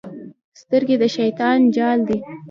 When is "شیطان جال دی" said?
1.15-2.17